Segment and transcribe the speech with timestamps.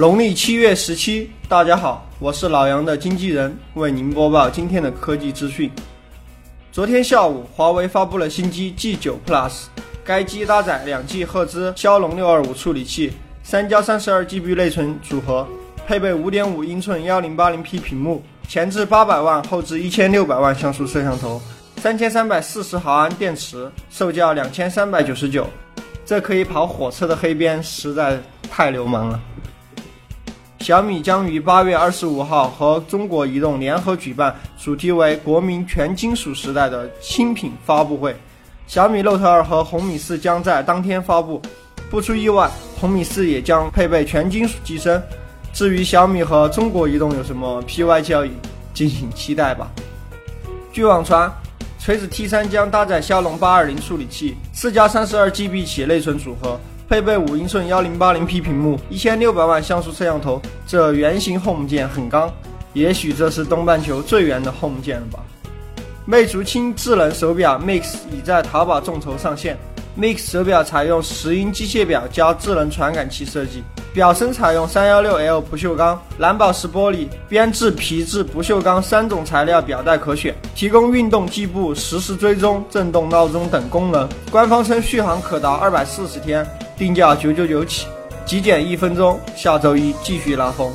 [0.00, 5.70] 农历七月十七，大家好，我是老杨的经纪人，为您播报今天的科技资讯。
[6.72, 9.64] 昨天下午，华为发布了新机 G9 Plus，
[10.02, 15.46] 该机搭载两 G 赫兹骁龙六二五处理器，三加三十二 GB 内存组合，
[15.86, 21.38] 配备五点五英寸幺零八零 P 屏幕，前置八百万，后置一千六百万像素摄像头，
[21.76, 25.46] 三千三百四十毫安电池，售价两千三百九十九。
[26.06, 28.18] 这可以跑火车的黑边，实在
[28.50, 29.20] 太流氓了。
[30.60, 38.14] 小米将于八月二十五号和中国移动联合举办主题为“国民全金属时代”的新品发布会。
[38.66, 41.40] 小米 Note 2和红米四将在当天发布，
[41.90, 42.48] 不出意外，
[42.78, 45.02] 红米四也将配备全金属机身。
[45.54, 48.30] 至于小米和中国移动有什么 PY 交易，
[48.74, 49.70] 敬请期待吧。
[50.74, 51.32] 据网传，
[51.78, 56.60] 锤子 T3 将搭载骁龙八二零处理器，四加三十二 GB 起内存组合。
[56.90, 62.28] 配备五英寸幺零八零 P 屏幕，一千六百万像素摄像头，这圆形 Home 键很刚，
[62.72, 65.20] 也许这是东半球最圆的 Home 键了吧。
[66.04, 69.56] 魅族轻智能手表 Mix 已在淘宝众筹上线。
[69.96, 73.62] Mix 手表采用石英机械表加智能传感器设计，
[73.94, 84.08] 表身采用三幺六 L 不锈钢、蓝宝石玻璃、编制皮质、不锈钢三种材料表带可选，提供运动计步、实时追踪、震动闹钟等功能。
[84.28, 86.44] 官方称续航可达二百四十天。
[86.80, 87.86] 定价九九九起，
[88.24, 90.72] 极简一分钟，下周一继续拉风。